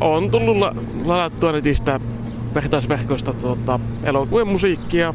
on 0.00 0.30
tullut 0.30 0.56
la- 0.56 0.74
ladattua 1.04 1.52
netistä 1.52 2.00
vertaisverkosta 2.54 3.32
tuota, 3.32 3.80
elokuvien 4.04 4.48
musiikkia, 4.48 5.14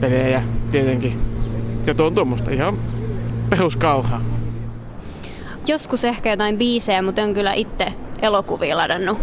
pelejä 0.00 0.42
tietenkin. 0.70 1.18
Ja 1.86 1.94
tuo 1.94 2.06
on 2.06 2.14
tuommoista 2.14 2.50
ihan 2.50 2.78
peruskauhaa. 3.50 4.20
Joskus 5.66 6.04
ehkä 6.04 6.30
jotain 6.30 6.58
biisejä, 6.58 7.02
mutta 7.02 7.20
en 7.20 7.34
kyllä 7.34 7.52
itse 7.52 7.86
elokuvia 8.22 8.76
ladannut 8.76 9.18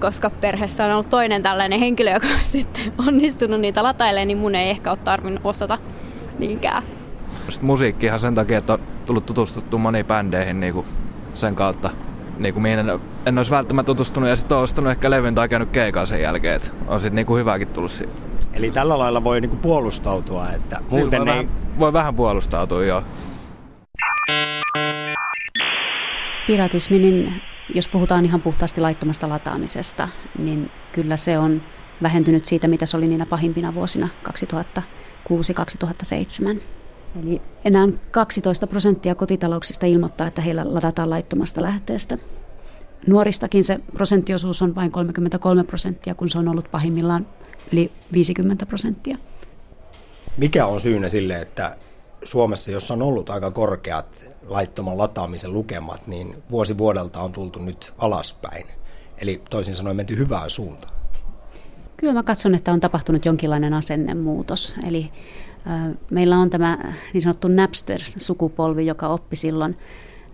koska 0.00 0.30
perheessä 0.30 0.84
on 0.84 0.92
ollut 0.92 1.08
toinen 1.10 1.42
tällainen 1.42 1.80
henkilö, 1.80 2.10
joka 2.10 2.26
on 2.26 2.46
sitten 2.52 2.92
onnistunut 3.06 3.60
niitä 3.60 3.82
latailemaan, 3.82 4.28
niin 4.28 4.38
mun 4.38 4.54
ei 4.54 4.70
ehkä 4.70 4.90
ole 4.90 4.98
tarvinnut 5.04 5.40
osata 5.44 5.78
niinkään. 6.38 6.82
Sitten 7.48 7.66
musiikkihan 7.66 8.20
sen 8.20 8.34
takia, 8.34 8.58
että 8.58 8.72
on 8.72 8.80
tullut 9.06 9.26
tutustuttu 9.26 9.78
moniin 9.78 10.06
bändeihin 10.06 10.60
niin 10.60 10.74
kuin 10.74 10.86
sen 11.34 11.54
kautta, 11.54 11.90
niin 12.40 12.54
kuin 12.54 12.62
mihin 12.62 12.78
en, 12.78 13.00
en 13.26 13.38
olisi 13.38 13.50
välttämättä 13.50 13.86
tutustunut 13.86 14.28
ja 14.28 14.36
sitten 14.36 14.56
ostanut 14.56 14.90
ehkä 14.90 15.10
levyn 15.10 15.34
tai 15.34 15.48
käynyt 15.48 15.70
keikan 15.70 16.06
sen 16.06 16.20
jälkeen, 16.20 16.56
että 16.56 16.70
on 16.88 17.00
sitten 17.00 17.16
niin 17.16 17.26
kuin 17.26 17.40
hyväkin 17.40 17.68
tullut 17.68 17.92
siitä. 17.92 18.12
Eli 18.52 18.70
tällä 18.70 18.98
lailla 18.98 19.24
voi 19.24 19.40
niin 19.40 19.50
kuin 19.50 19.60
puolustautua, 19.60 20.48
että 20.48 20.76
siis 20.76 20.90
muuten 20.90 21.20
voi, 21.20 21.28
ei... 21.28 21.36
vähän, 21.36 21.78
voi 21.78 21.92
vähän 21.92 22.14
puolustautua, 22.14 22.84
joo. 22.84 23.02
Piratismi, 26.46 26.98
niin 26.98 27.42
jos 27.74 27.88
puhutaan 27.88 28.24
ihan 28.24 28.42
puhtaasti 28.42 28.80
laittomasta 28.80 29.28
lataamisesta, 29.28 30.08
niin 30.38 30.70
kyllä 30.92 31.16
se 31.16 31.38
on 31.38 31.62
vähentynyt 32.02 32.44
siitä, 32.44 32.68
mitä 32.68 32.86
se 32.86 32.96
oli 32.96 33.08
niinä 33.08 33.26
pahimpina 33.26 33.74
vuosina 33.74 34.08
2006-2007. 34.28 34.80
Eli 37.22 37.42
enää 37.64 37.88
12 38.10 38.66
prosenttia 38.66 39.14
kotitalouksista 39.14 39.86
ilmoittaa, 39.86 40.26
että 40.26 40.42
heillä 40.42 40.74
ladataan 40.74 41.10
laittomasta 41.10 41.62
lähteestä. 41.62 42.18
Nuoristakin 43.06 43.64
se 43.64 43.80
prosenttiosuus 43.94 44.62
on 44.62 44.74
vain 44.74 44.90
33 44.90 45.64
prosenttia, 45.64 46.14
kun 46.14 46.28
se 46.28 46.38
on 46.38 46.48
ollut 46.48 46.70
pahimmillaan 46.70 47.26
yli 47.72 47.92
50 48.12 48.66
prosenttia. 48.66 49.16
Mikä 50.36 50.66
on 50.66 50.80
syynä 50.80 51.08
sille, 51.08 51.40
että 51.40 51.76
Suomessa, 52.24 52.70
jossa 52.70 52.94
on 52.94 53.02
ollut 53.02 53.30
aika 53.30 53.50
korkeat 53.50 54.24
laittoman 54.46 54.98
lataamisen 54.98 55.52
lukemat, 55.52 56.06
niin 56.06 56.42
vuosi 56.50 56.78
vuodelta 56.78 57.20
on 57.20 57.32
tultu 57.32 57.60
nyt 57.60 57.92
alaspäin. 57.98 58.66
Eli 59.20 59.42
toisin 59.50 59.76
sanoen 59.76 59.96
menty 59.96 60.16
hyvään 60.16 60.50
suuntaan. 60.50 60.99
Kyllä 62.00 62.12
mä 62.12 62.22
katson, 62.22 62.54
että 62.54 62.72
on 62.72 62.80
tapahtunut 62.80 63.24
jonkinlainen 63.24 63.74
asennemuutos. 63.74 64.74
Eli 64.88 65.10
meillä 66.10 66.38
on 66.38 66.50
tämä 66.50 66.78
niin 67.12 67.22
sanottu 67.22 67.48
Napster-sukupolvi, 67.48 68.86
joka 68.86 69.08
oppi 69.08 69.36
silloin, 69.36 69.76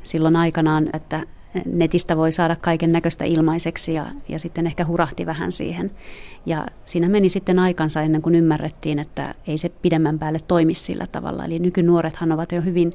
silloin 0.03 0.37
aikanaan, 0.37 0.89
että 0.93 1.27
netistä 1.67 2.17
voi 2.17 2.33
saada 2.33 2.57
kaiken 2.57 2.93
näköistä 2.93 3.25
ilmaiseksi 3.25 3.95
ja, 3.95 4.07
ja 4.29 4.39
sitten 4.39 4.67
ehkä 4.67 4.87
hurahti 4.87 5.27
vähän 5.27 5.53
siihen. 5.53 5.91
Ja 6.47 6.67
siinä 6.85 7.09
meni 7.09 7.29
sitten 7.29 7.59
aikansa 7.59 8.03
ennen 8.03 8.23
kuin 8.23 8.35
ymmärrettiin, 8.35 8.99
että 8.99 9.35
ei 9.47 9.59
se 9.59 9.69
pidemmän 9.69 10.19
päälle 10.19 10.39
toimi 10.49 10.75
sillä 10.75 11.07
tavalla. 11.13 11.45
Eli 11.45 11.59
nykynuorethan 11.59 12.33
ovat 12.33 12.53
jo 12.53 12.63
hyvin, 12.63 12.93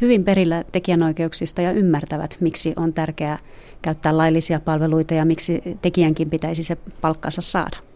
hyvin 0.00 0.24
perillä 0.24 0.64
tekijänoikeuksista 0.72 1.62
ja 1.62 1.72
ymmärtävät, 1.72 2.36
miksi 2.40 2.72
on 2.76 2.92
tärkeää 2.92 3.38
käyttää 3.82 4.16
laillisia 4.16 4.60
palveluita 4.60 5.14
ja 5.14 5.24
miksi 5.24 5.62
tekijänkin 5.82 6.30
pitäisi 6.30 6.62
se 6.62 6.76
palkkansa 7.00 7.42
saada. 7.42 7.89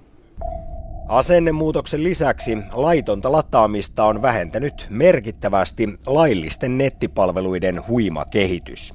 Asennemuutoksen 1.08 2.04
lisäksi 2.04 2.58
laitonta 2.72 3.32
lataamista 3.32 4.04
on 4.04 4.22
vähentänyt 4.22 4.86
merkittävästi 4.90 5.88
laillisten 6.06 6.78
nettipalveluiden 6.78 7.88
huima 7.88 8.24
kehitys. 8.24 8.94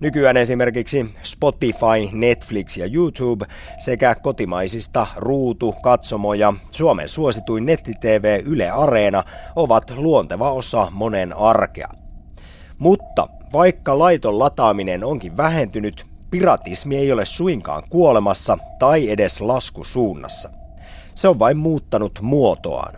Nykyään 0.00 0.36
esimerkiksi 0.36 1.14
Spotify, 1.22 2.08
Netflix 2.12 2.76
ja 2.76 2.86
YouTube 2.92 3.46
sekä 3.78 4.14
kotimaisista 4.14 5.06
Ruutu, 5.16 5.74
Katsomo 5.82 6.34
ja 6.34 6.54
Suomen 6.70 7.08
suosituin 7.08 7.66
netti-TV 7.66 8.40
Yle 8.46 8.70
Areena 8.70 9.22
ovat 9.56 9.90
luonteva 9.96 10.52
osa 10.52 10.88
monen 10.90 11.36
arkea. 11.36 11.88
Mutta 12.78 13.28
vaikka 13.52 13.98
laiton 13.98 14.38
lataaminen 14.38 15.04
onkin 15.04 15.36
vähentynyt, 15.36 16.06
piratismi 16.34 16.96
ei 16.96 17.12
ole 17.12 17.24
suinkaan 17.24 17.82
kuolemassa 17.90 18.58
tai 18.78 19.10
edes 19.10 19.40
laskusuunnassa. 19.40 20.50
Se 21.14 21.28
on 21.28 21.38
vain 21.38 21.56
muuttanut 21.56 22.18
muotoaan. 22.22 22.94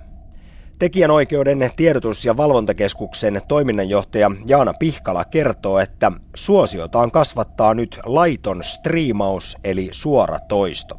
Tekijänoikeuden 0.78 1.70
tiedotus- 1.76 2.24
ja 2.24 2.36
valvontakeskuksen 2.36 3.40
toiminnanjohtaja 3.48 4.30
Jaana 4.46 4.74
Pihkala 4.78 5.24
kertoo, 5.24 5.78
että 5.78 6.12
suosiotaan 6.36 7.10
kasvattaa 7.10 7.74
nyt 7.74 7.98
laiton 8.04 8.64
striimaus 8.64 9.58
eli 9.64 9.88
suora 9.92 10.38
toisto. 10.38 10.96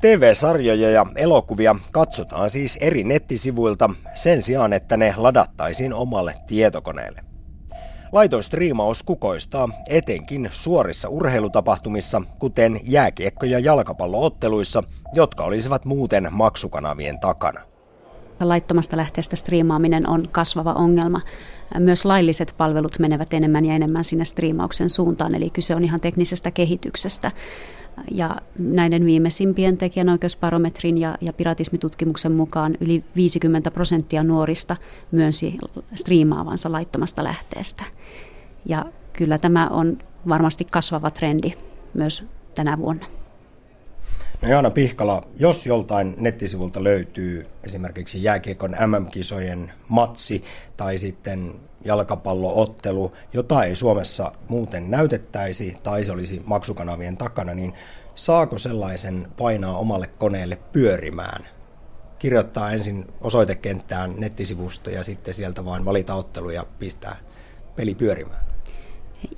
TV-sarjoja 0.00 0.90
ja 0.90 1.06
elokuvia 1.16 1.76
katsotaan 1.92 2.50
siis 2.50 2.78
eri 2.80 3.04
nettisivuilta 3.04 3.90
sen 4.14 4.42
sijaan, 4.42 4.72
että 4.72 4.96
ne 4.96 5.14
ladattaisiin 5.16 5.94
omalle 5.94 6.34
tietokoneelle. 6.46 7.27
Laiton 8.12 8.42
striimaus 8.42 9.02
kukoistaa 9.02 9.68
etenkin 9.88 10.48
suorissa 10.52 11.08
urheilutapahtumissa, 11.08 12.22
kuten 12.38 12.80
jääkiekko- 12.82 13.46
ja 13.46 13.58
jalkapallootteluissa, 13.58 14.82
jotka 15.12 15.44
olisivat 15.44 15.84
muuten 15.84 16.28
maksukanavien 16.30 17.20
takana. 17.20 17.60
Laittomasta 18.40 18.96
lähteestä 18.96 19.36
striimaaminen 19.36 20.10
on 20.10 20.22
kasvava 20.30 20.72
ongelma. 20.72 21.20
Myös 21.78 22.04
lailliset 22.04 22.54
palvelut 22.56 22.98
menevät 22.98 23.34
enemmän 23.34 23.64
ja 23.64 23.74
enemmän 23.74 24.04
sinne 24.04 24.24
striimauksen 24.24 24.90
suuntaan, 24.90 25.34
eli 25.34 25.50
kyse 25.50 25.74
on 25.74 25.84
ihan 25.84 26.00
teknisestä 26.00 26.50
kehityksestä. 26.50 27.32
Ja 28.10 28.36
näiden 28.58 29.04
viimeisimpien 29.04 29.76
tekijänoikeusbarometrin 29.76 30.98
ja, 30.98 31.18
ja 31.20 31.32
piratismitutkimuksen 31.32 32.32
mukaan 32.32 32.74
yli 32.80 33.04
50 33.16 33.70
prosenttia 33.70 34.22
nuorista 34.22 34.76
myönsi 35.10 35.58
striimaavansa 35.94 36.72
laittomasta 36.72 37.24
lähteestä. 37.24 37.84
Ja 38.66 38.84
kyllä 39.12 39.38
tämä 39.38 39.68
on 39.68 39.98
varmasti 40.28 40.64
kasvava 40.64 41.10
trendi 41.10 41.52
myös 41.94 42.24
tänä 42.54 42.78
vuonna. 42.78 43.17
No 44.42 44.48
Jaana 44.48 44.70
Pihkala, 44.70 45.22
jos 45.36 45.66
joltain 45.66 46.14
nettisivulta 46.18 46.84
löytyy 46.84 47.46
esimerkiksi 47.64 48.22
jääkiekon 48.22 48.70
MM-kisojen 48.86 49.72
matsi 49.88 50.44
tai 50.76 50.98
sitten 50.98 51.54
jalkapalloottelu, 51.84 53.12
jota 53.32 53.64
ei 53.64 53.76
Suomessa 53.76 54.32
muuten 54.48 54.90
näytettäisi 54.90 55.76
tai 55.82 56.04
se 56.04 56.12
olisi 56.12 56.42
maksukanavien 56.46 57.16
takana, 57.16 57.54
niin 57.54 57.72
saako 58.14 58.58
sellaisen 58.58 59.26
painaa 59.38 59.78
omalle 59.78 60.06
koneelle 60.06 60.58
pyörimään? 60.72 61.44
Kirjoittaa 62.18 62.70
ensin 62.70 63.06
osoitekenttään 63.20 64.14
nettisivusto 64.18 64.90
ja 64.90 65.02
sitten 65.02 65.34
sieltä 65.34 65.64
vain 65.64 65.84
valita 65.84 66.14
ottelu 66.14 66.50
ja 66.50 66.64
pistää 66.78 67.16
peli 67.76 67.94
pyörimään. 67.94 68.46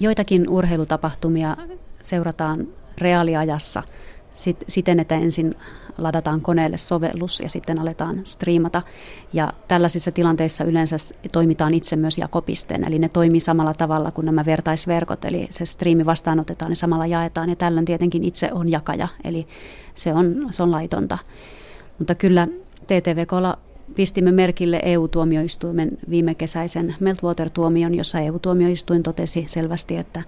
Joitakin 0.01 0.51
urheilutapahtumia 0.51 1.57
seurataan 2.01 2.69
reaaliajassa– 2.99 3.83
sit, 4.35 4.65
siten, 4.69 5.01
että 5.01 5.15
ensin 5.15 5.55
ladataan 5.99 6.41
koneelle 6.41 6.77
sovellus 6.77 7.41
ja 7.41 7.49
sitten 7.49 7.79
aletaan 7.79 8.21
striimata. 8.25 8.83
Ja 9.33 9.53
tällaisissa 9.69 10.13
tilanteissa 10.13 10.65
yleensä 10.65 10.97
toimitaan 11.33 11.75
itse 11.75 11.97
myös 11.97 12.19
jakopisteen, 12.19 12.85
eli 12.85 12.99
ne 12.99 13.09
toimii 13.09 13.41
samalla 13.41 13.75
tavalla 13.75 14.11
kuin 14.11 14.25
nämä 14.25 14.45
vertaisverkot, 14.45 15.25
eli 15.25 15.47
se 15.51 15.67
striimi 15.67 16.07
vastaanotetaan 16.07 16.73
ja 16.73 16.77
samalla 16.77 17.07
jaetaan, 17.07 17.51
ja 17.51 17.57
tällöin 17.57 17.85
tietenkin 17.85 18.25
itse 18.25 18.53
on 18.53 18.71
jakaja, 18.71 19.09
eli 19.25 19.47
se 19.95 20.15
on, 20.15 20.47
se 20.51 20.63
on 20.63 20.71
laitonta. 20.71 21.19
Mutta 21.99 22.15
kyllä 22.15 22.49
TTVKlla 22.87 23.59
pistimme 23.95 24.33
merkille 24.33 24.81
EU-tuomioistuimen 24.85 25.91
viime 26.11 26.35
kesäisen 26.35 26.95
Meltwater-tuomion, 27.01 27.95
jossa 27.95 28.21
EU-tuomioistuin 28.21 29.03
totesi 29.03 29.45
selvästi, 29.49 29.97
että 29.97 30.23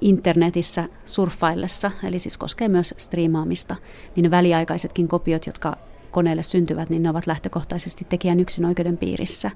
internetissä 0.00 0.88
surffaillessa, 1.04 1.90
eli 2.04 2.18
siis 2.18 2.38
koskee 2.38 2.68
myös 2.68 2.94
striimaamista, 2.96 3.76
niin 4.16 4.24
ne 4.24 4.30
väliaikaisetkin 4.30 5.08
kopiot, 5.08 5.46
jotka 5.46 5.76
koneelle 6.10 6.42
syntyvät, 6.42 6.90
niin 6.90 7.02
ne 7.02 7.10
ovat 7.10 7.26
lähtökohtaisesti 7.26 8.06
tekijän 8.08 8.40
yksin 8.40 8.64
oikeuden 8.64 8.96
piirissä. 8.96 9.50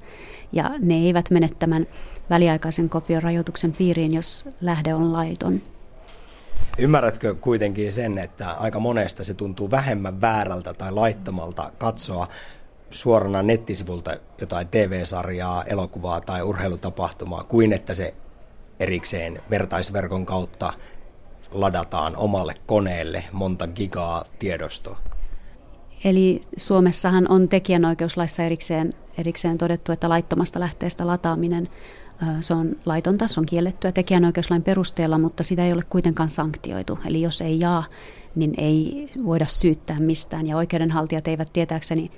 Ja 0.52 0.70
ne 0.78 0.94
eivät 0.94 1.30
mene 1.30 1.48
tämän 1.58 1.86
väliaikaisen 2.30 2.88
kopion 2.88 3.22
rajoituksen 3.22 3.72
piiriin, 3.72 4.14
jos 4.14 4.48
lähde 4.60 4.94
on 4.94 5.12
laiton. 5.12 5.60
Ymmärrätkö 6.78 7.34
kuitenkin 7.34 7.92
sen, 7.92 8.18
että 8.18 8.50
aika 8.50 8.80
monesta 8.80 9.24
se 9.24 9.34
tuntuu 9.34 9.70
vähemmän 9.70 10.20
väärältä 10.20 10.74
tai 10.74 10.92
laittomalta 10.92 11.72
katsoa 11.78 12.28
suorana 12.90 13.42
nettisivulta 13.42 14.16
jotain 14.40 14.68
TV-sarjaa, 14.68 15.64
elokuvaa 15.64 16.20
tai 16.20 16.42
urheilutapahtumaa, 16.42 17.44
kuin 17.44 17.72
että 17.72 17.94
se 17.94 18.14
erikseen 18.80 19.42
vertaisverkon 19.50 20.26
kautta 20.26 20.72
ladataan 21.52 22.16
omalle 22.16 22.54
koneelle 22.66 23.24
monta 23.32 23.66
gigaa 23.66 24.24
tiedostoa. 24.38 24.98
Eli 26.04 26.40
Suomessahan 26.56 27.30
on 27.30 27.48
tekijänoikeuslaissa 27.48 28.42
erikseen, 28.42 28.92
erikseen 29.18 29.58
todettu, 29.58 29.92
että 29.92 30.08
laittomasta 30.08 30.60
lähteestä 30.60 31.06
lataaminen 31.06 31.68
Se 32.40 32.54
on 32.54 32.76
laitonta, 32.86 33.28
se 33.28 33.40
on 33.40 33.46
kiellettyä 33.46 33.92
tekijänoikeuslain 33.92 34.62
perusteella, 34.62 35.18
mutta 35.18 35.42
sitä 35.42 35.64
ei 35.66 35.72
ole 35.72 35.82
kuitenkaan 35.90 36.30
sanktioitu. 36.30 36.98
Eli 37.06 37.22
jos 37.22 37.40
ei 37.40 37.58
jaa, 37.60 37.84
niin 38.34 38.54
ei 38.56 39.08
voida 39.24 39.46
syyttää 39.46 40.00
mistään. 40.00 40.46
Ja 40.46 40.56
oikeudenhaltijat 40.56 41.28
eivät 41.28 41.48
tietääkseni 41.52 42.10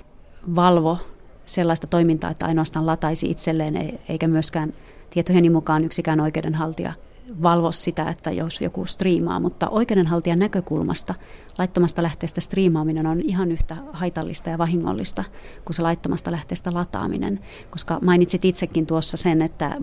valvo 0.55 0.97
sellaista 1.45 1.87
toimintaa, 1.87 2.31
että 2.31 2.45
ainoastaan 2.45 2.85
lataisi 2.85 3.31
itselleen, 3.31 3.77
e- 3.77 3.99
eikä 4.09 4.27
myöskään 4.27 4.73
tietojeni 5.13 5.49
mukaan 5.49 5.83
yksikään 5.83 6.19
oikeudenhaltija 6.19 6.93
valvo 7.41 7.71
sitä, 7.71 8.09
että 8.09 8.31
jos 8.31 8.61
joku 8.61 8.85
striimaa, 8.85 9.39
mutta 9.39 9.69
oikeudenhaltijan 9.69 10.39
näkökulmasta 10.39 11.15
laittomasta 11.57 12.03
lähteestä 12.03 12.41
striimaaminen 12.41 13.05
on 13.07 13.21
ihan 13.21 13.51
yhtä 13.51 13.75
haitallista 13.93 14.49
ja 14.49 14.57
vahingollista 14.57 15.23
kuin 15.65 15.73
se 15.73 15.81
laittomasta 15.81 16.31
lähteestä 16.31 16.73
lataaminen, 16.73 17.39
koska 17.69 17.99
mainitsit 18.01 18.45
itsekin 18.45 18.85
tuossa 18.85 19.17
sen, 19.17 19.41
että 19.41 19.77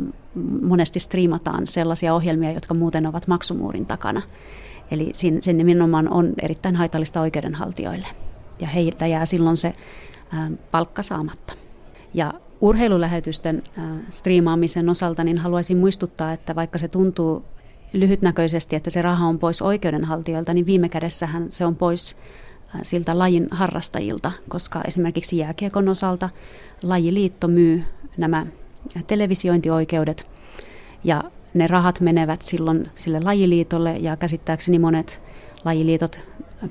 monesti 0.63 0.99
striimataan 0.99 1.67
sellaisia 1.67 2.15
ohjelmia, 2.15 2.53
jotka 2.53 2.75
muuten 2.75 3.07
ovat 3.07 3.27
maksumuurin 3.27 3.87
takana. 3.87 4.23
Eli 4.91 5.11
sen 5.41 5.57
nimenomaan 5.57 6.09
on 6.09 6.33
erittäin 6.43 6.77
haitallista 6.77 7.21
oikeudenhaltijoille 7.21 8.07
ja 8.61 8.69
heiltä 8.69 9.07
jää 9.07 9.27
silloin 9.27 9.57
se 9.57 9.75
palkka 10.71 11.03
saamatta. 11.03 11.53
Ja 12.15 12.35
urheilulähetysten 12.61 13.63
striimaamisen 14.11 14.89
osalta 14.89 15.25
niin 15.25 15.39
haluaisin 15.39 15.79
muistuttaa, 15.79 16.33
että 16.33 16.55
vaikka 16.55 16.79
se 16.79 16.89
tuntuu 16.89 17.45
lyhytnäköisesti, 17.93 18.77
että 18.77 18.91
se 18.91 19.03
raha 19.03 19.27
on 19.27 19.39
pois 19.39 19.63
oikeudenhaltijoilta, 19.63 20.55
niin 20.55 20.67
viime 20.67 20.89
kädessähän 20.89 21.47
se 21.53 21.67
on 21.67 21.77
pois 21.77 22.17
siltä 22.83 23.19
lajin 23.19 23.49
harrastajilta, 23.51 24.33
koska 24.49 24.83
esimerkiksi 24.87 25.39
jääkiekon 25.39 25.89
osalta 25.89 26.31
lajiliitto 26.83 27.49
myy 27.49 27.83
nämä 28.17 28.47
televisiointioikeudet 29.07 30.27
ja 31.05 31.25
ne 31.55 31.67
rahat 31.67 32.01
menevät 32.01 32.43
silloin 32.43 32.89
sille 32.95 33.21
lajiliitolle 33.21 33.97
ja 33.97 34.17
käsittääkseni 34.17 34.79
monet 34.79 35.23
lajiliitot 35.65 36.19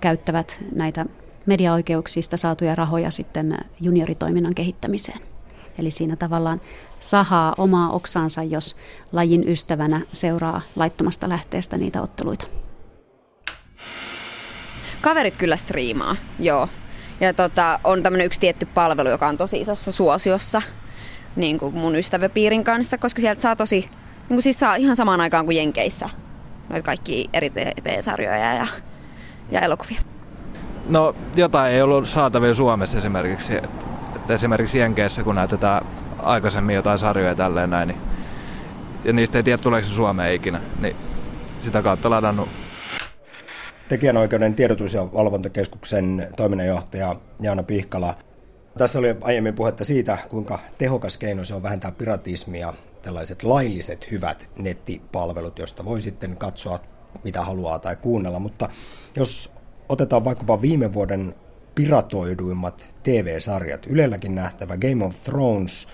käyttävät 0.01 0.63
näitä 0.75 1.05
mediaoikeuksista 1.45 2.37
saatuja 2.37 2.75
rahoja 2.75 3.11
sitten 3.11 3.57
junioritoiminnan 3.81 4.55
kehittämiseen. 4.55 5.36
Eli 5.79 5.91
siinä 5.91 6.15
tavallaan 6.15 6.61
sahaa 6.99 7.53
omaa 7.57 7.91
oksansa, 7.91 8.43
jos 8.43 8.75
lajin 9.11 9.49
ystävänä 9.49 10.01
seuraa 10.13 10.61
laittomasta 10.75 11.29
lähteestä 11.29 11.77
niitä 11.77 12.01
otteluita. 12.01 12.47
Kaverit 15.01 15.37
kyllä 15.37 15.55
striimaa, 15.55 16.15
joo. 16.39 16.69
Ja 17.19 17.33
tota, 17.33 17.79
on 17.83 18.03
tämmöinen 18.03 18.25
yksi 18.25 18.39
tietty 18.39 18.65
palvelu, 18.65 19.09
joka 19.09 19.27
on 19.27 19.37
tosi 19.37 19.61
isossa 19.61 19.91
suosiossa 19.91 20.61
niin 21.35 21.59
kuin 21.59 21.75
mun 21.75 21.95
ystäväpiirin 21.95 22.63
kanssa, 22.63 22.97
koska 22.97 23.21
sieltä 23.21 23.41
saa 23.41 23.55
tosi, 23.55 23.79
niin 23.79 24.27
kuin 24.27 24.41
siis 24.41 24.59
saa 24.59 24.75
ihan 24.75 24.95
samaan 24.95 25.21
aikaan 25.21 25.45
kuin 25.45 25.57
Jenkeissä 25.57 26.09
noita 26.69 26.85
kaikki 26.85 27.29
eri 27.33 27.49
TV-sarjoja 27.49 28.53
ja, 28.53 28.67
ja 29.51 29.61
elokuvia. 29.61 30.01
No 30.89 31.15
jotain 31.35 31.73
ei 31.73 31.81
ollut 31.81 32.07
saatavilla 32.07 32.53
Suomessa 32.53 32.97
esimerkiksi. 32.97 33.53
Että, 34.27 34.35
esimerkiksi 34.35 34.79
Jenkeissä, 34.79 35.23
kun 35.23 35.35
näytetään 35.35 35.85
aikaisemmin 36.19 36.75
jotain 36.75 36.99
sarjoja 36.99 37.35
tälleen 37.35 37.69
näin, 37.69 37.87
niin, 37.87 37.99
ja 39.03 39.13
niistä 39.13 39.37
ei 39.37 39.43
tiedä 39.43 39.57
tuleeko 39.57 39.87
se 39.87 39.93
Suomeen 39.93 40.33
ikinä, 40.33 40.59
niin 40.81 40.95
sitä 41.57 41.81
kautta 41.81 42.09
ladannut. 42.09 42.49
Tekijänoikeuden 43.89 44.55
tiedotus- 44.55 44.93
ja 44.93 45.13
valvontakeskuksen 45.13 46.27
toiminnanjohtaja 46.37 47.15
Jaana 47.41 47.63
Pihkala. 47.63 48.17
Tässä 48.77 48.99
oli 48.99 49.15
aiemmin 49.21 49.55
puhetta 49.55 49.85
siitä, 49.85 50.17
kuinka 50.29 50.59
tehokas 50.77 51.17
keino 51.17 51.45
se 51.45 51.55
on 51.55 51.63
vähentää 51.63 51.91
piratismia, 51.91 52.73
tällaiset 53.01 53.43
lailliset 53.43 54.11
hyvät 54.11 54.49
nettipalvelut, 54.59 55.59
joista 55.59 55.85
voi 55.85 56.01
sitten 56.01 56.37
katsoa 56.37 56.79
mitä 57.23 57.41
haluaa 57.41 57.79
tai 57.79 57.95
kuunnella, 57.95 58.39
mutta 58.39 58.69
jos 59.15 59.53
otetaan 59.89 60.25
vaikkapa 60.25 60.61
viime 60.61 60.93
vuoden 60.93 61.35
piratoiduimmat 61.77 62.95
TV-sarjat, 63.03 63.85
Ylelläkin 63.85 64.35
nähtävä 64.35 64.77
Game 64.77 65.05
of 65.05 65.23
Thrones 65.23 65.87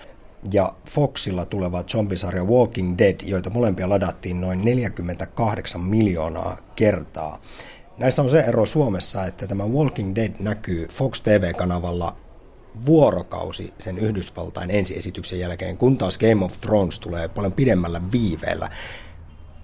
ja 0.52 0.74
Foxilla 0.90 1.44
tuleva 1.44 1.82
zombisarja 1.82 2.44
Walking 2.44 2.98
Dead, 2.98 3.20
joita 3.24 3.50
molempia 3.50 3.88
ladattiin 3.88 4.40
noin 4.40 4.62
48 4.64 5.80
miljoonaa 5.80 6.56
kertaa. 6.76 7.40
Näissä 7.98 8.22
on 8.22 8.28
se 8.28 8.40
ero 8.40 8.66
Suomessa, 8.66 9.24
että 9.24 9.46
tämä 9.46 9.64
Walking 9.64 10.14
Dead 10.14 10.32
näkyy 10.38 10.86
Fox 10.86 11.20
TV-kanavalla 11.20 12.16
vuorokausi 12.86 13.74
sen 13.78 13.98
Yhdysvaltain 13.98 14.70
ensiesityksen 14.70 15.40
jälkeen, 15.40 15.76
kun 15.76 15.98
taas 15.98 16.18
Game 16.18 16.44
of 16.44 16.60
Thrones 16.60 17.00
tulee 17.00 17.28
paljon 17.28 17.52
pidemmällä 17.52 18.00
viiveellä. 18.12 18.68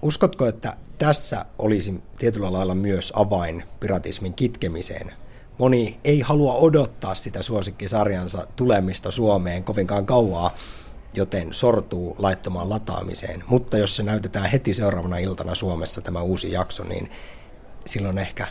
Uskotko, 0.01 0.47
että 0.47 0.77
tässä 0.97 1.45
olisi 1.59 2.03
tietyllä 2.17 2.53
lailla 2.53 2.75
myös 2.75 3.13
avain 3.15 3.63
piratismin 3.79 4.33
kitkemiseen? 4.33 5.20
Moni 5.57 5.99
ei 6.03 6.19
halua 6.19 6.53
odottaa 6.53 7.15
sitä 7.15 7.41
suosikkisarjansa 7.41 8.47
tulemista 8.55 9.11
Suomeen 9.11 9.63
kovinkaan 9.63 10.05
kauaa, 10.05 10.55
joten 11.13 11.53
sortuu 11.53 12.15
laittamaan 12.19 12.69
lataamiseen. 12.69 13.43
Mutta 13.47 13.77
jos 13.77 13.95
se 13.95 14.03
näytetään 14.03 14.49
heti 14.49 14.73
seuraavana 14.73 15.17
iltana 15.17 15.55
Suomessa 15.55 16.01
tämä 16.01 16.21
uusi 16.21 16.51
jakso, 16.51 16.83
niin 16.83 17.11
silloin 17.85 18.17
ehkä 18.17 18.47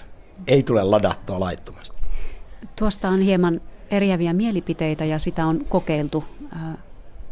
ei 0.47 0.63
tule 0.63 0.85
ladattua 0.85 1.41
laittomasti. 1.41 1.99
Tuosta 2.77 3.09
on 3.09 3.21
hieman 3.21 3.61
eriäviä 3.91 4.33
mielipiteitä 4.33 5.05
ja 5.05 5.19
sitä 5.19 5.47
on 5.47 5.65
kokeiltu 5.65 6.25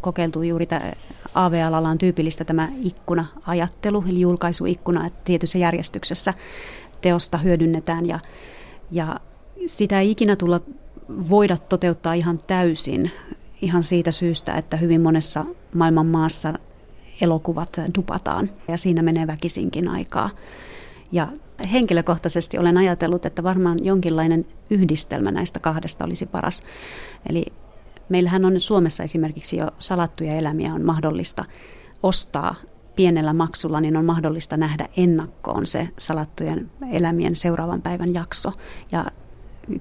kokeiltu 0.01 0.43
juuri 0.43 0.67
tämä 0.67 0.93
AV-alalla 1.35 1.97
tyypillistä 1.97 2.45
tämä 2.45 2.69
ikkuna-ajattelu, 2.83 4.05
eli 4.09 4.21
julkaisuikkuna, 4.21 5.07
että 5.07 5.21
tietyssä 5.25 5.59
järjestyksessä 5.59 6.35
teosta 7.01 7.39
hyödynnetään 7.39 8.07
ja, 8.07 8.21
ja 8.91 9.21
sitä 9.69 10.01
ei 10.01 10.11
ikinä 10.11 10.37
tulla 10.37 10.61
voida 11.09 11.57
toteuttaa 11.57 12.15
ihan 12.15 12.39
täysin 12.47 13.11
ihan 13.63 13.85
siitä 13.85 14.11
syystä, 14.11 14.55
että 14.55 14.77
hyvin 14.77 15.01
monessa 15.01 15.45
maailman 15.75 16.07
maassa 16.07 16.55
elokuvat 17.21 17.77
dupataan 17.97 18.51
ja 18.69 18.77
siinä 18.77 19.03
menee 19.03 19.27
väkisinkin 19.27 19.89
aikaa. 19.89 20.31
Ja 21.13 21.29
henkilökohtaisesti 21.73 22.59
olen 22.59 22.77
ajatellut, 22.77 23.27
että 23.27 23.43
varmaan 23.43 23.79
jonkinlainen 23.83 24.47
yhdistelmä 24.71 25.31
näistä 25.31 25.61
kahdesta 25.61 26.05
olisi 26.05 26.27
paras. 26.27 26.63
Eli 27.29 27.45
Meillähän 28.09 28.45
on 28.45 28.61
Suomessa 28.61 29.03
esimerkiksi 29.03 29.57
jo 29.57 29.71
salattuja 29.79 30.35
elämiä 30.35 30.75
on 30.75 30.85
mahdollista 30.85 31.45
ostaa 32.03 32.55
pienellä 32.97 33.33
maksulla, 33.33 33.81
niin 33.81 33.97
on 33.97 34.05
mahdollista 34.05 34.57
nähdä 34.57 34.89
ennakkoon 34.97 35.67
se 35.67 35.89
salattujen 35.99 36.71
elämien 36.93 37.37
seuraavan 37.37 37.83
päivän 37.83 38.15
jakso. 38.15 38.53
Ja 38.93 39.07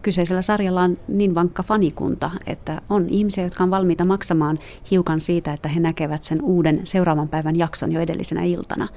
kyseisellä 0.01 0.41
sarjalla 0.41 0.81
on 0.81 0.97
niin 1.07 1.35
vankka 1.35 1.63
fanikunta, 1.63 2.31
että 2.45 2.81
on 2.89 3.09
ihmisiä, 3.09 3.43
jotka 3.43 3.63
on 3.63 3.71
valmiita 3.71 4.05
maksamaan 4.05 4.59
hiukan 4.91 5.19
siitä, 5.19 5.53
että 5.53 5.69
he 5.69 5.79
näkevät 5.79 6.23
sen 6.23 6.41
uuden 6.41 6.81
seuraavan 6.83 7.29
päivän 7.29 7.55
jakson 7.55 7.91
jo 7.91 8.01
edellisenä 8.01 8.43
iltana. 8.43 8.87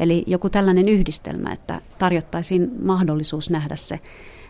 Eli 0.00 0.24
joku 0.26 0.50
tällainen 0.50 0.88
yhdistelmä, 0.88 1.52
että 1.52 1.80
tarjottaisiin 1.98 2.70
mahdollisuus 2.82 3.50
nähdä 3.50 3.76
se, 3.76 4.00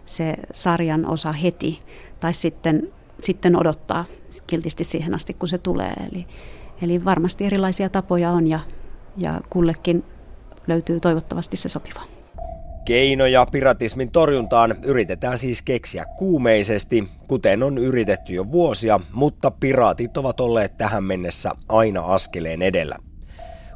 se 0.06 0.36
sarjan 0.52 1.06
osa 1.06 1.32
heti, 1.32 1.80
tai 2.20 2.34
sitten 2.34 2.92
sitten 3.22 3.56
odottaa 3.56 4.04
kiltisti 4.46 4.84
siihen 4.84 5.14
asti, 5.14 5.34
kun 5.34 5.48
se 5.48 5.58
tulee. 5.58 5.92
Eli, 6.12 6.26
eli 6.82 7.04
varmasti 7.04 7.44
erilaisia 7.44 7.88
tapoja 7.88 8.30
on 8.30 8.46
ja, 8.46 8.60
ja 9.16 9.40
kullekin 9.50 10.04
löytyy 10.66 11.00
toivottavasti 11.00 11.56
se 11.56 11.68
sopiva. 11.68 12.13
Keinoja 12.84 13.46
piratismin 13.52 14.10
torjuntaan 14.10 14.74
yritetään 14.82 15.38
siis 15.38 15.62
keksiä 15.62 16.04
kuumeisesti, 16.04 17.08
kuten 17.28 17.62
on 17.62 17.78
yritetty 17.78 18.32
jo 18.32 18.52
vuosia, 18.52 19.00
mutta 19.12 19.50
piraatit 19.50 20.16
ovat 20.16 20.40
olleet 20.40 20.76
tähän 20.76 21.04
mennessä 21.04 21.50
aina 21.68 22.00
askeleen 22.00 22.62
edellä. 22.62 22.96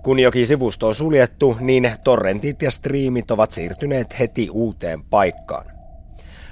Kun 0.02 0.20
jokin 0.20 0.46
sivusto 0.46 0.88
on 0.88 0.94
suljettu, 0.94 1.56
niin 1.60 1.90
torrentit 2.04 2.62
ja 2.62 2.70
striimit 2.70 3.30
ovat 3.30 3.52
siirtyneet 3.52 4.18
heti 4.18 4.50
uuteen 4.50 5.02
paikkaan. 5.04 5.66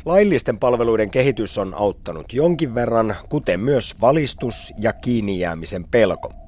Laillisten 0.05 0.59
palveluiden 0.59 1.11
kehitys 1.11 1.59
on 1.59 1.75
auttanut 1.75 2.33
jonkin 2.33 2.75
verran, 2.75 3.17
kuten 3.29 3.61
myös 3.61 4.01
valistus 4.01 4.75
ja 4.79 4.93
kiinni 4.93 5.39
pelko. 5.91 6.46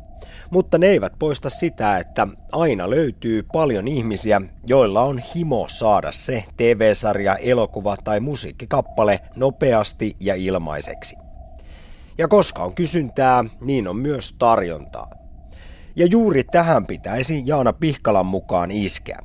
Mutta 0.51 0.79
ne 0.79 0.87
eivät 0.87 1.13
poista 1.19 1.51
sitä, 1.51 1.99
että 1.99 2.27
aina 2.53 2.91
löytyy 2.91 3.43
paljon 3.53 3.89
ihmisiä, 3.89 4.41
joilla 4.67 5.03
on 5.03 5.19
himo 5.19 5.67
saada 5.69 6.13
se 6.13 6.45
TV-sarja, 6.57 7.37
elokuva 7.37 7.97
tai 8.05 8.21
musiikkikappale 8.21 9.21
nopeasti 9.37 10.17
ja 10.21 10.35
ilmaiseksi. 10.35 11.17
Ja 12.19 12.29
koska 12.29 12.63
on 12.63 12.75
kysyntää, 12.75 13.45
niin 13.61 13.89
on 13.89 13.97
myös 13.97 14.33
tarjontaa. 14.39 15.11
Ja 15.97 16.07
juuri 16.07 16.45
tähän 16.45 16.87
pitäisi 16.87 17.43
Jaana 17.47 17.73
Pihkalan 17.73 18.27
mukaan 18.27 18.71
iskeä. 18.71 19.19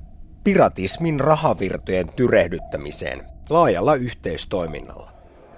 Piratismin 0.44 1.20
rahavirtojen 1.20 2.10
tyrehdyttämiseen 2.16 3.22
laajalla 3.50 3.96
yhteistoiminnalla. 3.96 5.13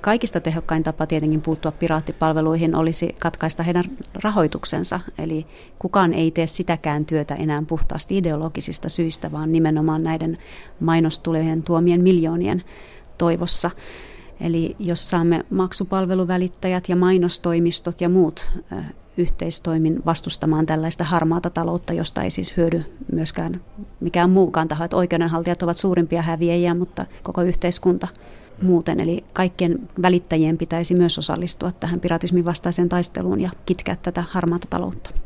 Kaikista 0.06 0.40
tehokkain 0.40 0.84
tapa 0.84 1.08
tietenkin 1.08 1.42
puuttua 1.42 1.72
piraattipalveluihin 1.72 2.76
olisi 2.76 3.16
katkaista 3.20 3.64
heidän 3.64 3.84
rahoituksensa. 4.24 5.00
Eli 5.18 5.46
kukaan 5.80 6.14
ei 6.14 6.32
tee 6.32 6.48
sitäkään 6.48 7.06
työtä 7.06 7.36
enää 7.36 7.64
puhtaasti 7.68 8.18
ideologisista 8.18 8.90
syistä, 8.90 9.32
vaan 9.32 9.52
nimenomaan 9.52 10.04
näiden 10.04 10.38
mainostulojen 10.80 11.64
tuomien 11.64 12.02
miljoonien 12.02 12.64
toivossa. 13.18 13.72
Eli 14.40 14.76
jos 14.80 15.10
saamme 15.10 15.46
maksupalveluvälittäjät 15.50 16.90
ja 16.90 16.96
mainostoimistot 16.96 18.02
ja 18.02 18.10
muut 18.10 18.52
yhteistoimin 19.18 20.06
vastustamaan 20.06 20.66
tällaista 20.66 21.04
harmaata 21.04 21.50
taloutta, 21.50 21.94
josta 21.94 22.24
ei 22.24 22.30
siis 22.30 22.58
hyödy 22.58 22.84
myöskään 23.12 23.62
mikään 24.00 24.30
muukaan 24.30 24.68
taho. 24.68 24.84
Että 24.84 24.98
oikeudenhaltijat 24.98 25.64
ovat 25.64 25.78
suurimpia 25.78 26.22
häviäjiä, 26.22 26.74
mutta 26.74 27.06
koko 27.24 27.42
yhteiskunta 27.42 28.08
muuten. 28.62 29.00
Eli 29.00 29.24
kaikkien 29.34 29.90
välittäjien 30.02 30.58
pitäisi 30.58 30.96
myös 30.96 31.18
osallistua 31.18 31.72
tähän 31.72 32.00
piratismin 32.00 32.46
vastaiseen 32.46 32.90
taisteluun 32.90 33.42
ja 33.42 33.50
kitkeä 33.66 33.96
tätä 34.02 34.24
harmaata 34.30 34.68
taloutta. 34.70 35.25